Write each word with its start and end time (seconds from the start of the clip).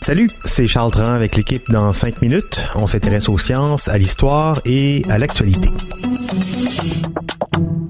Salut, 0.00 0.30
c'est 0.46 0.66
Charles 0.66 0.92
Tran 0.92 1.12
avec 1.12 1.36
l'équipe 1.36 1.70
dans 1.70 1.92
5 1.92 2.22
minutes. 2.22 2.58
On 2.74 2.86
s'intéresse 2.86 3.28
aux 3.28 3.36
sciences, 3.36 3.86
à 3.88 3.98
l'histoire 3.98 4.62
et 4.64 5.02
à 5.10 5.18
l'actualité. 5.18 5.68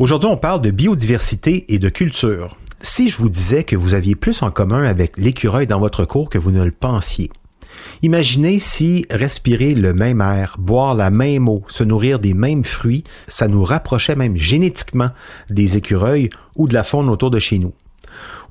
Aujourd'hui, 0.01 0.29
on 0.29 0.37
parle 0.37 0.60
de 0.60 0.73
biodiversité 0.73 1.73
et 1.73 1.79
de 1.79 1.88
culture. 1.88 2.56
Si 2.82 3.09
je 3.09 3.19
vous 3.19 3.29
disais 3.29 3.62
que 3.62 3.77
vous 3.77 3.95
aviez 3.95 4.16
plus 4.16 4.43
en 4.43 4.51
commun 4.51 4.82
avec 4.82 5.16
l'écureuil 5.16 5.68
dans 5.68 5.79
votre 5.79 6.05
cours 6.05 6.30
que 6.30 6.38
vous 6.38 6.51
ne 6.51 6.65
le 6.65 6.73
pensiez, 6.73 7.30
Imaginez 8.02 8.59
si 8.59 9.07
respirer 9.09 9.77
le 9.77 9.95
même 9.95 10.20
air, 10.20 10.57
boire 10.59 10.96
la 10.96 11.10
même 11.10 11.48
eau, 11.48 11.62
se 11.68 11.84
nourrir 11.84 12.18
des 12.18 12.34
mêmes 12.34 12.65
fruits, 12.65 13.05
ça 13.29 13.46
nous 13.46 13.62
rapprochait 13.62 14.16
même 14.16 14.37
génétiquement 14.37 15.10
des 15.48 15.77
écureuils 15.77 16.29
ou 16.57 16.66
de 16.66 16.74
la 16.74 16.82
faune 16.82 17.09
autour 17.09 17.30
de 17.30 17.38
chez 17.38 17.60
nous. 17.60 17.73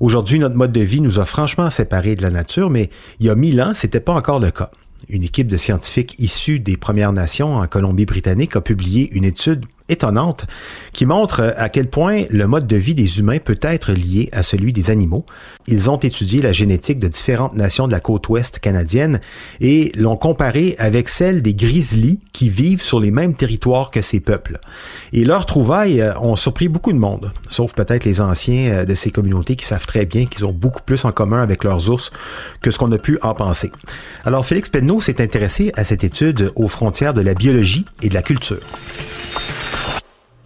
Aujourd'hui, 0.00 0.38
notre 0.38 0.54
mode 0.54 0.72
de 0.72 0.80
vie 0.80 1.00
nous 1.00 1.18
a 1.18 1.24
franchement 1.24 1.70
séparés 1.70 2.14
de 2.14 2.22
la 2.22 2.30
nature, 2.30 2.70
mais 2.70 2.90
il 3.18 3.26
y 3.26 3.30
a 3.30 3.34
mille 3.34 3.60
ans, 3.60 3.72
c'était 3.74 4.00
pas 4.00 4.12
encore 4.12 4.38
le 4.38 4.50
cas. 4.50 4.70
Une 5.08 5.22
équipe 5.22 5.48
de 5.48 5.56
scientifiques 5.56 6.14
issus 6.18 6.60
des 6.60 6.76
Premières 6.76 7.12
Nations 7.12 7.56
en 7.56 7.66
Colombie-Britannique 7.66 8.56
a 8.56 8.60
publié 8.60 9.10
une 9.12 9.24
étude 9.24 9.64
étonnante 9.88 10.44
qui 10.92 11.06
montre 11.06 11.54
à 11.56 11.68
quel 11.68 11.88
point 11.88 12.22
le 12.30 12.46
mode 12.46 12.66
de 12.66 12.76
vie 12.76 12.94
des 12.94 13.18
humains 13.18 13.38
peut 13.38 13.58
être 13.62 13.92
lié 13.92 14.28
à 14.32 14.42
celui 14.42 14.72
des 14.72 14.90
animaux. 14.90 15.24
Ils 15.66 15.90
ont 15.90 15.98
étudié 15.98 16.42
la 16.42 16.52
génétique 16.52 16.98
de 16.98 17.08
différentes 17.08 17.54
nations 17.54 17.86
de 17.86 17.92
la 17.92 18.00
côte 18.00 18.28
ouest 18.28 18.58
canadienne 18.58 19.20
et 19.60 19.92
l'ont 19.96 20.16
comparé 20.16 20.74
avec 20.78 21.08
celle 21.08 21.42
des 21.42 21.54
grizzlies 21.54 22.20
qui 22.32 22.48
vivent 22.48 22.82
sur 22.82 23.00
les 23.00 23.10
mêmes 23.10 23.34
territoires 23.34 23.90
que 23.90 24.02
ces 24.02 24.20
peuples. 24.20 24.58
Et 25.12 25.24
leurs 25.24 25.46
trouvailles 25.46 26.00
euh, 26.00 26.18
ont 26.20 26.36
surpris 26.36 26.68
beaucoup 26.68 26.92
de 26.92 26.98
monde, 26.98 27.32
sauf 27.48 27.74
peut-être 27.74 28.04
les 28.04 28.20
anciens 28.20 28.70
euh, 28.70 28.84
de 28.84 28.94
ces 28.94 29.10
communautés 29.10 29.56
qui 29.56 29.66
savent 29.66 29.86
très 29.86 30.06
bien 30.06 30.26
qu'ils 30.26 30.46
ont 30.46 30.52
beaucoup 30.52 30.82
plus 30.82 31.04
en 31.04 31.12
commun 31.12 31.42
avec 31.42 31.64
leurs 31.64 31.90
ours 31.90 32.10
que 32.62 32.70
ce 32.70 32.78
qu'on 32.78 32.92
a 32.92 32.98
pu 32.98 33.18
en 33.22 33.34
penser. 33.34 33.70
Alors 34.24 34.44
Félix 34.44 34.68
Penneau 34.68 35.00
s'est 35.00 35.20
intéressé 35.20 35.72
à 35.74 35.84
cette 35.84 36.04
étude 36.04 36.52
aux 36.54 36.68
frontières 36.68 37.14
de 37.14 37.22
la 37.22 37.34
biologie 37.34 37.84
et 38.02 38.08
de 38.08 38.14
la 38.14 38.22
culture. 38.22 38.60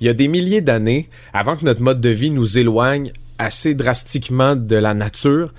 Il 0.02 0.06
y 0.06 0.08
a 0.08 0.14
des 0.14 0.26
milliers 0.26 0.62
d'années, 0.62 1.08
avant 1.32 1.54
que 1.54 1.64
notre 1.64 1.80
mode 1.80 2.00
de 2.00 2.08
vie 2.08 2.32
nous 2.32 2.58
éloigne 2.58 3.12
assez 3.38 3.76
drastiquement 3.76 4.56
de 4.56 4.74
la 4.74 4.94
nature, 4.94 5.54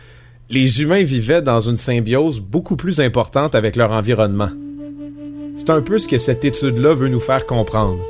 les 0.50 0.82
humains 0.82 1.04
vivaient 1.04 1.42
dans 1.42 1.62
une 1.62 1.78
symbiose 1.78 2.42
beaucoup 2.42 2.76
plus 2.76 3.00
importante 3.00 3.56
avec 3.56 3.78
leur 3.78 3.94
environnement. 3.94 4.50
C'est 5.56 5.70
un 5.70 5.82
peu 5.82 5.98
ce 5.98 6.10
que 6.10 6.18
cette 6.18 6.44
étude-là 6.44 6.94
veut 6.94 7.08
nous 7.08 7.22
faire 7.22 7.46
comprendre. 7.46 8.02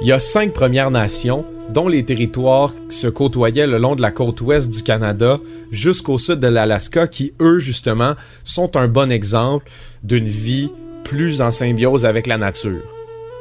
Il 0.00 0.06
y 0.06 0.12
a 0.12 0.18
cinq 0.18 0.54
Premières 0.54 0.90
Nations, 0.90 1.44
dont 1.68 1.88
les 1.88 2.06
territoires 2.06 2.72
se 2.88 3.08
côtoyaient 3.08 3.66
le 3.66 3.76
long 3.76 3.96
de 3.96 4.02
la 4.02 4.12
côte 4.12 4.40
ouest 4.40 4.70
du 4.70 4.82
Canada 4.82 5.40
jusqu'au 5.70 6.18
sud 6.18 6.40
de 6.40 6.48
l'Alaska, 6.48 7.06
qui, 7.06 7.34
eux, 7.42 7.58
justement, 7.58 8.14
sont 8.44 8.78
un 8.78 8.88
bon 8.88 9.12
exemple 9.12 9.70
d'une 10.02 10.24
vie 10.24 10.70
plus 11.04 11.42
en 11.42 11.50
symbiose 11.50 12.06
avec 12.06 12.26
la 12.26 12.38
nature. 12.38 12.80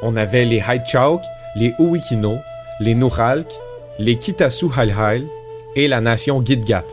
On 0.02 0.18
avait 0.18 0.44
les 0.44 0.62
Haitchawk, 0.68 1.22
les 1.56 1.74
Uwikino, 1.80 2.40
les 2.80 2.96
Nuralk, 2.96 3.48
les 4.00 4.18
Kitasu 4.18 4.68
Halhal 4.76 5.24
et 5.76 5.88
la 5.88 6.02
nation 6.02 6.44
Gitgat. 6.44 6.86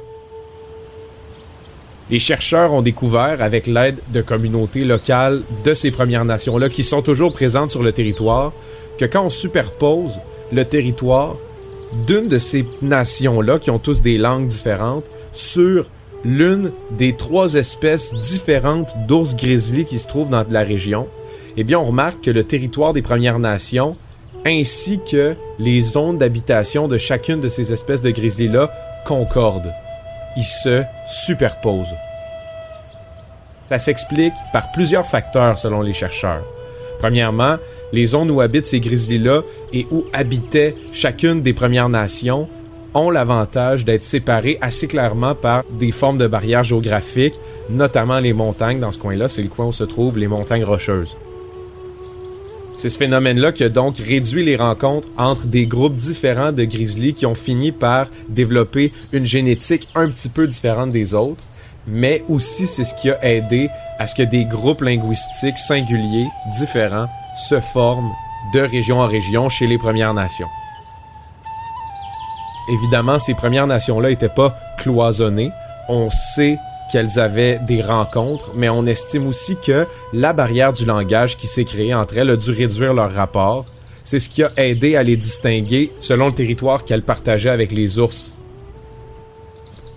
Les 2.11 2.19
chercheurs 2.19 2.73
ont 2.73 2.83
découvert, 2.83 3.43
avec 3.43 3.67
l'aide 3.67 3.99
de 4.13 4.21
communautés 4.21 4.85
locales 4.85 5.43
de 5.65 5.73
ces 5.73 5.91
Premières 5.91 6.25
Nations-là 6.25 6.69
qui 6.69 6.85
sont 6.85 7.03
toujours 7.03 7.33
présentes 7.33 7.71
sur 7.71 7.83
le 7.83 7.93
territoire, 7.93 8.53
que 8.99 9.05
quand 9.05 9.25
on 9.25 9.31
superpose 9.31 10.21
le 10.53 10.65
territoire 10.65 11.37
d'une 12.07 12.29
de 12.29 12.39
ces 12.39 12.67
nations-là, 12.83 13.59
qui 13.59 13.71
ont 13.71 13.79
tous 13.79 14.03
des 14.03 14.19
langues 14.19 14.47
différentes, 14.47 15.07
sur 15.33 15.89
l'une 16.25 16.73
des 16.91 17.15
trois 17.15 17.55
espèces 17.55 18.15
différentes 18.15 18.95
d'ours 19.09 19.35
grizzly 19.35 19.85
qui 19.85 19.99
se 19.99 20.07
trouvent 20.07 20.29
dans 20.29 20.45
la 20.51 20.63
région, 20.63 21.09
eh 21.57 21.65
bien, 21.65 21.79
on 21.79 21.85
remarque 21.85 22.23
que 22.23 22.31
le 22.31 22.45
territoire 22.45 22.93
des 22.93 23.03
Premières 23.03 23.39
Nations 23.39 23.97
ainsi 24.45 25.01
que 25.11 25.37
les 25.59 25.81
zones 25.81 26.19
d'habitation 26.19 26.89
de 26.89 26.99
chacune 26.99 27.41
de 27.41 27.49
ces 27.49 27.73
espèces 27.73 28.01
de 28.01 28.11
grizzlies-là 28.11 28.73
concordent. 29.07 29.73
Ils 30.37 30.43
se 30.43 30.83
superposent. 31.09 31.95
Ça 33.67 33.79
s'explique 33.79 34.35
par 34.53 34.73
plusieurs 34.73 35.07
facteurs 35.07 35.59
selon 35.59 35.83
les 35.83 35.93
chercheurs. 35.93 36.45
Premièrement, 36.99 37.57
les 37.93 38.07
zones 38.07 38.31
où 38.31 38.41
habitent 38.41 38.67
ces 38.67 38.81
grizzlies-là 38.81 39.43
et 39.73 39.87
où 39.91 40.05
habitaient 40.13 40.75
chacune 40.93 41.43
des 41.43 41.53
Premières 41.53 41.89
Nations 41.89 42.49
ont 42.95 43.11
l'avantage 43.11 43.85
d'être 43.85 44.05
séparées 44.05 44.59
assez 44.61 44.87
clairement 44.87 45.35
par 45.35 45.65
des 45.71 45.93
formes 45.93 46.19
de 46.19 46.27
barrières 46.27 46.65
géographiques, 46.65 47.39
notamment 47.71 48.19
les 48.19 48.33
montagnes. 48.33 48.81
Dans 48.81 48.93
ce 48.93 48.99
coin-là, 48.99 49.29
c'est 49.29 49.43
le 49.43 49.49
coin 49.49 49.67
où 49.67 49.73
se 49.73 49.85
trouvent 49.85 50.19
les 50.19 50.29
montagnes 50.29 50.65
rocheuses. 50.65 51.17
C'est 52.75 52.89
ce 52.89 52.97
phénomène-là 52.97 53.53
qui 53.53 53.65
a 53.65 53.69
donc 53.69 53.99
réduit 53.99 54.45
les 54.45 54.57
rencontres 54.57 55.09
entre 55.19 55.47
des 55.47 55.67
groupes 55.67 55.95
différents 55.95 56.53
de 56.53 56.65
grizzlies 56.65 57.13
qui 57.13 57.27
ont 57.27 57.35
fini 57.35 57.71
par 57.71 58.07
développer 58.29 58.93
une 59.13 59.27
génétique 59.27 59.89
un 59.95 60.09
petit 60.09 60.31
peu 60.31 60.47
différente 60.47 60.91
des 60.91 61.15
autres, 61.15 61.43
mais 61.87 62.25
aussi 62.29 62.67
c'est 62.67 62.85
ce 62.85 62.95
qui 62.95 63.11
a 63.11 63.23
aidé 63.25 63.69
à 63.99 64.07
ce 64.07 64.15
que 64.15 64.23
des 64.23 64.47
groupes 64.47 64.81
linguistiques 64.81 65.59
singuliers, 65.59 66.27
différents, 66.59 67.07
se 67.37 67.61
forment 67.61 68.11
de 68.55 68.61
région 68.61 69.01
en 69.01 69.07
région 69.07 69.49
chez 69.49 69.67
les 69.67 69.79
Premières 69.79 70.15
Nations. 70.15 70.49
Évidemment, 72.71 73.19
ces 73.19 73.35
Premières 73.35 73.67
Nations-là 73.67 74.11
n'étaient 74.11 74.29
pas 74.29 74.57
cloisonnées. 74.79 75.51
On 75.89 76.09
sait 76.11 76.59
qu'elles 76.93 77.19
avaient 77.19 77.59
des 77.67 77.81
rencontres, 77.81 78.53
mais 78.55 78.69
on 78.69 78.85
estime 78.85 79.27
aussi 79.27 79.57
que 79.57 79.87
la 80.13 80.35
barrière 80.35 80.75
du 80.75 80.85
langage 80.85 81.39
qui 81.39 81.47
s'est 81.47 81.65
créée 81.65 81.95
entre 81.95 82.19
elles 82.19 82.31
a 82.31 82.37
dû 82.37 82.51
réduire 82.51 82.93
leur 82.93 83.13
rapport. 83.13 83.65
C'est 84.05 84.19
ce 84.19 84.29
qui 84.29 84.43
a 84.43 84.53
aidé 84.59 84.95
à 84.97 85.03
les 85.03 85.17
distinguer 85.17 85.91
selon 86.01 86.27
le 86.27 86.35
territoire 86.35 86.85
qu'elles 86.85 87.03
partageaient 87.03 87.51
avec 87.51 87.73
les 87.73 87.99
ours. 87.99 88.43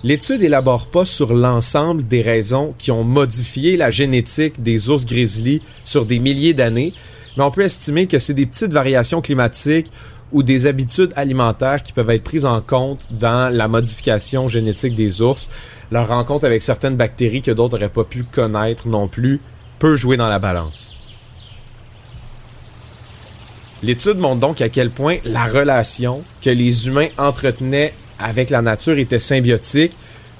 L'étude 0.04 0.44
élabore 0.44 0.88
pas 0.88 1.04
sur 1.04 1.34
l'ensemble 1.34 2.08
des 2.08 2.22
raisons 2.22 2.74
qui 2.78 2.92
ont 2.92 3.04
modifié 3.04 3.76
la 3.76 3.92
génétique 3.92 4.64
des 4.64 4.90
ours 4.90 5.06
grizzly 5.06 5.62
sur 5.84 6.06
des 6.06 6.20
milliers 6.20 6.54
d'années, 6.54 6.94
mais 7.36 7.44
on 7.44 7.52
peut 7.52 7.64
estimer 7.64 8.08
que 8.08 8.20
c'est 8.20 8.34
des 8.34 8.46
petites 8.46 8.72
variations 8.72 9.22
climatiques 9.22 9.92
ou 10.36 10.44
des 10.44 10.66
habitudes 10.66 11.14
alimentaires 11.16 11.82
qui 11.82 11.94
peuvent 11.94 12.10
être 12.10 12.26
prises 12.26 12.46
en 12.46 12.60
compte 12.60 13.08
dans 13.10 13.56
la 13.56 13.70
modification 13.70 14.50
génétique 14.50 14.94
des 14.94 15.22
ours, 15.22 15.50
leur 15.92 16.10
rencontre 16.10 16.44
avec 16.44 16.62
certaines 16.62 16.98
bactéries 16.98 17.42
que 17.42 17.52
d'autres 17.52 17.78
n'auraient 17.78 17.88
pas 17.88 18.04
pu 18.04 18.26
connaître 18.26 18.90
non 18.90 19.08
plus 19.08 19.40
peut 19.80 19.96
jouer 19.96 20.18
dans 20.18 20.28
la 20.28 20.38
balance. 20.38 20.94
L'étude 23.82 24.18
montre 24.18 24.42
donc 24.42 24.60
à 24.60 24.68
quel 24.68 24.90
point 24.90 25.20
la 25.24 25.46
relation 25.46 26.22
que 26.42 26.50
les 26.50 26.88
humains 26.88 27.08
entretenaient 27.18 27.94
avec 28.20 28.50
la 28.50 28.62
nature 28.62 29.00
était 29.00 29.20
symbiotique, 29.20 29.94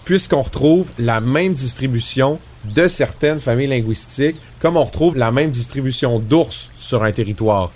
puisqu'on 0.04 0.42
retrouve 0.42 0.92
la 1.00 1.22
même 1.22 1.54
distribution 1.54 2.38
de 2.66 2.90
certaines 2.90 3.40
familles 3.40 3.68
linguistiques, 3.68 4.36
comme 4.60 4.76
on 4.76 4.84
retrouve 4.84 5.16
la 5.16 5.32
même 5.32 5.52
distribution 5.52 6.20
d'ours 6.20 6.70
sur 6.78 7.02
un 7.06 7.14
territoire. 7.14 7.72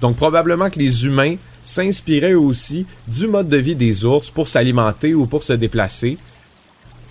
Donc 0.00 0.14
probablement 0.14 0.70
que 0.70 0.78
les 0.78 1.04
humains 1.06 1.34
s'inspiraient 1.64 2.34
aussi 2.34 2.86
du 3.08 3.26
mode 3.26 3.48
de 3.48 3.56
vie 3.56 3.74
des 3.74 4.04
ours 4.04 4.30
pour 4.30 4.46
s'alimenter 4.48 5.14
ou 5.14 5.26
pour 5.26 5.42
se 5.42 5.54
déplacer, 5.54 6.18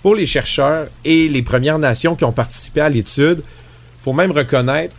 pour 0.02 0.14
les 0.14 0.26
chercheurs 0.26 0.88
et 1.04 1.28
les 1.28 1.42
Premières 1.42 1.78
Nations 1.78 2.14
qui 2.14 2.24
ont 2.24 2.32
participé 2.32 2.80
à 2.80 2.88
l'étude, 2.88 3.42
faut 4.02 4.12
même 4.12 4.32
reconnaître 4.32 4.94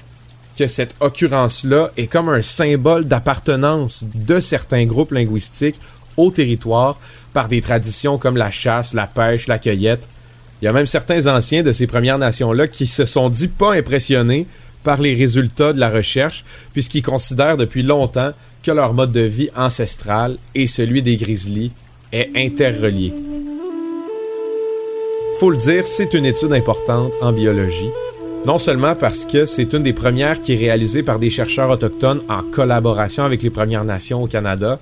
que 0.58 0.68
cette 0.68 0.96
occurrence-là 1.00 1.92
est 1.96 2.08
comme 2.08 2.30
un 2.30 2.42
symbole 2.42 3.06
d'appartenance 3.06 4.06
de 4.16 4.40
certains 4.40 4.86
groupes 4.86 5.12
linguistiques 5.12 5.80
au 6.18 6.32
territoire 6.32 6.98
par 7.34 7.48
des 7.50 7.62
traditions 7.62 8.18
comme 8.18 8.38
la 8.38 8.52
chasse, 8.52 8.94
la 8.94 9.06
pêche, 9.06 9.48
la 9.48 9.60
cueillette. 9.60 10.08
Il 10.62 10.66
y 10.66 10.68
a 10.68 10.74
même 10.74 10.88
certains 10.88 11.28
anciens 11.28 11.62
de 11.62 11.72
ces 11.72 11.86
Premières 11.88 12.18
Nations-là 12.18 12.68
qui 12.68 12.88
se 12.88 13.06
sont 13.06 13.30
dit 13.30 13.50
pas 13.50 13.74
impressionnés 13.74 14.48
par 14.84 15.02
les 15.02 15.14
résultats 15.14 15.74
de 15.74 15.80
la 15.80 15.90
recherche, 15.90 16.46
puisqu'ils 16.74 17.04
considèrent 17.04 17.58
depuis 17.58 17.84
longtemps 17.84 18.32
que 18.66 18.72
leur 18.72 18.94
mode 18.94 19.12
de 19.12 19.22
vie 19.22 19.50
ancestral 19.56 20.38
et 20.56 20.66
celui 20.66 21.04
des 21.04 21.18
grizzlies 21.18 21.72
est 22.12 22.32
interreliée. 22.36 23.14
Faut 25.40 25.52
le 25.52 25.58
dire, 25.58 25.86
c'est 25.86 26.14
une 26.16 26.26
étude 26.26 26.54
importante 26.54 27.14
en 27.22 27.32
biologie, 27.32 27.92
non 28.46 28.58
seulement 28.58 28.96
parce 28.96 29.26
que 29.26 29.46
c'est 29.46 29.74
une 29.74 29.84
des 29.84 29.94
premières 29.94 30.42
qui 30.42 30.54
est 30.54 30.58
réalisée 30.58 31.04
par 31.04 31.20
des 31.20 31.30
chercheurs 31.30 31.70
autochtones 31.70 32.22
en 32.28 32.42
collaboration 32.42 33.24
avec 33.24 33.44
les 33.44 33.50
Premières 33.52 33.84
Nations 33.84 34.24
au 34.24 34.28
Canada, 34.28 34.80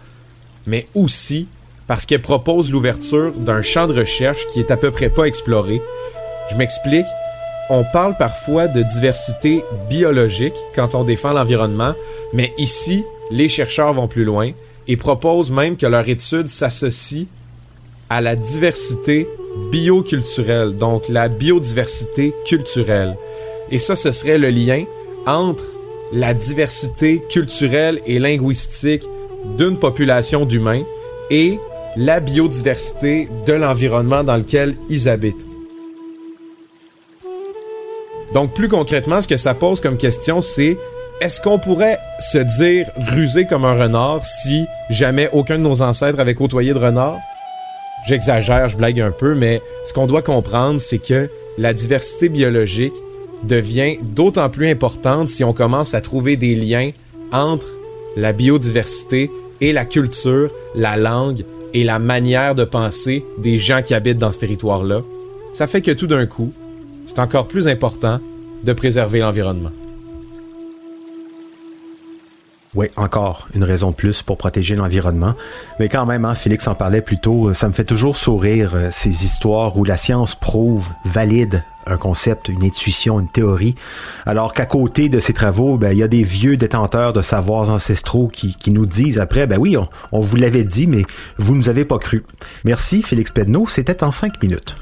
mais 0.66 0.88
aussi 0.96 1.48
parce 1.88 2.06
qu'elle 2.06 2.22
propose 2.22 2.72
l'ouverture 2.72 3.34
d'un 3.34 3.62
champ 3.62 3.88
de 3.88 3.94
recherche 3.94 4.48
qui 4.48 4.62
est 4.62 4.72
à 4.72 4.78
peu 4.78 4.92
près 4.92 5.10
pas 5.10 5.26
exploré. 5.26 5.82
Je 6.52 6.56
m'explique. 6.56 7.06
On 7.70 7.84
parle 7.84 8.16
parfois 8.18 8.68
de 8.68 8.82
diversité 8.82 9.64
biologique 9.90 10.56
quand 10.76 10.96
on 10.96 11.04
défend 11.04 11.34
l'environnement, 11.34 11.94
mais 12.34 12.54
ici, 12.58 13.04
les 13.32 13.48
chercheurs 13.48 13.94
vont 13.94 14.08
plus 14.08 14.24
loin 14.24 14.52
et 14.88 14.98
proposent 14.98 15.52
même 15.52 15.78
que 15.78 15.86
leur 15.86 16.08
étude 16.08 16.48
s'associe 16.48 17.26
à 18.10 18.22
la 18.22 18.36
diversité 18.36 19.28
bioculturelle, 19.72 20.78
donc 20.78 21.08
la 21.10 21.30
biodiversité 21.30 22.34
culturelle. 22.46 23.16
Et 23.72 23.78
ça, 23.78 23.96
ce 23.96 24.12
serait 24.12 24.38
le 24.38 24.50
lien 24.50 24.84
entre 25.26 25.64
la 26.12 26.34
diversité 26.34 27.24
culturelle 27.30 28.02
et 28.06 28.20
linguistique 28.20 29.04
d'une 29.58 29.78
population 29.78 30.46
d'humains 30.46 30.84
et 31.30 31.60
la 31.96 32.20
biodiversité 32.20 33.30
de 33.46 33.54
l'environnement 33.54 34.24
dans 34.24 34.38
lequel 34.38 34.76
ils 34.90 35.10
habitent. 35.10 35.46
Donc 38.34 38.54
plus 38.54 38.68
concrètement, 38.68 39.22
ce 39.22 39.28
que 39.28 39.38
ça 39.38 39.54
pose 39.54 39.80
comme 39.80 39.98
question, 39.98 40.42
c'est 40.42 40.78
est-ce 41.22 41.40
qu'on 41.42 41.60
pourrait 41.60 42.00
se 42.20 42.38
dire 42.38 42.90
rusé 43.14 43.46
comme 43.46 43.66
un 43.66 43.82
renard 43.82 44.26
si 44.26 44.66
jamais 44.90 45.30
aucun 45.32 45.58
de 45.58 45.64
nos 45.64 45.82
ancêtres 45.82 46.20
avait 46.20 46.36
côtoyé 46.36 46.74
de 46.74 46.80
renard? 46.80 47.18
J'exagère, 48.06 48.68
je 48.68 48.76
blague 48.76 49.00
un 49.00 49.12
peu, 49.12 49.34
mais 49.34 49.62
ce 49.86 49.94
qu'on 49.94 50.08
doit 50.08 50.22
comprendre, 50.22 50.82
c'est 50.82 51.00
que 51.00 51.30
la 51.58 51.74
diversité 51.74 52.30
biologique 52.30 52.94
devient 53.44 53.98
d'autant 54.02 54.50
plus 54.50 54.70
importante 54.70 55.30
si 55.30 55.44
on 55.44 55.54
commence 55.54 55.94
à 55.94 56.02
trouver 56.02 56.36
des 56.36 56.56
liens 56.56 56.92
entre 57.32 57.68
la 58.18 58.34
biodiversité 58.34 59.32
et 59.62 59.72
la 59.72 59.86
culture, 59.86 60.52
la 60.76 60.98
langue 60.98 61.46
et 61.74 61.84
la 61.84 62.00
manière 62.00 62.56
de 62.56 62.66
penser 62.66 63.24
des 63.38 63.58
gens 63.58 63.82
qui 63.82 63.94
habitent 63.94 64.18
dans 64.18 64.32
ce 64.32 64.40
territoire-là. 64.40 65.02
Ça 65.54 65.68
fait 65.68 65.82
que 65.82 65.92
tout 65.92 66.08
d'un 66.08 66.26
coup, 66.26 66.52
c'est 67.06 67.20
encore 67.20 67.48
plus 67.48 67.68
important 67.68 68.20
de 68.64 68.74
préserver 68.74 69.20
l'environnement. 69.20 69.72
Oui, 72.76 72.88
encore 72.96 73.48
une 73.54 73.64
raison 73.64 73.92
de 73.92 73.96
plus 73.96 74.24
pour 74.24 74.38
protéger 74.38 74.76
l'environnement. 74.76 75.36
Mais 75.80 75.90
quand 75.90 76.08
même, 76.08 76.26
hein, 76.26 76.34
Félix 76.34 76.68
en 76.68 76.74
parlait 76.74 77.02
plus 77.02 77.20
tôt, 77.20 77.54
ça 77.54 77.68
me 77.68 77.74
fait 77.74 77.84
toujours 77.84 78.18
sourire 78.18 78.72
euh, 78.74 78.90
ces 78.92 79.26
histoires 79.26 79.78
où 79.78 79.84
la 79.84 79.96
science 79.96 80.34
prouve, 80.34 80.88
valide 81.06 81.64
un 81.86 81.98
concept, 81.98 82.50
une 82.50 82.64
intuition, 82.64 83.20
une 83.20 83.28
théorie, 83.28 83.76
alors 84.26 84.54
qu'à 84.54 84.66
côté 84.66 85.10
de 85.10 85.20
ces 85.20 85.34
travaux, 85.34 85.78
ben, 85.78 85.92
il 85.92 85.98
y 85.98 86.04
a 86.04 86.08
des 86.08 86.24
vieux 86.24 86.58
détenteurs 86.58 87.14
de 87.14 87.22
savoirs 87.22 87.70
ancestraux 87.70 88.28
qui, 88.28 88.56
qui 88.56 88.72
nous 88.72 88.86
disent 88.86 89.20
après, 89.20 89.48
ben 89.48 89.60
oui, 89.60 89.76
on, 90.12 90.22
vous 90.22 90.36
l'avait 90.36 90.64
dit, 90.64 90.88
mais 90.88 91.04
vous 91.38 91.56
nous 91.56 91.70
avez 91.70 91.86
pas 91.86 91.98
cru. 91.98 92.24
Merci 92.64 93.04
Félix 93.04 93.32
Pedneau, 93.32 93.68
c'était 93.68 94.04
en 94.04 94.12
cinq 94.12 94.42
minutes. 94.42 94.78